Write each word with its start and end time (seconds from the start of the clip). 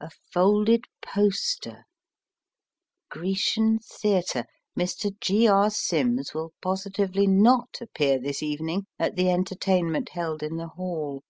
A 0.00 0.08
folded 0.32 0.86
poster: 1.02 1.84
GRECIAN 3.10 3.80
THEATRE 3.80 4.46
Mr. 4.74 5.20
G. 5.20 5.46
R. 5.48 5.68
Sims 5.68 6.32
will 6.32 6.54
positively 6.62 7.26
not 7.26 7.82
appear 7.82 8.18
this 8.18 8.42
evening 8.42 8.86
at 8.98 9.16
the 9.16 9.28
entertainment 9.28 10.08
held 10.12 10.42
in 10.42 10.56
the 10.56 10.68
Hall. 10.68 11.24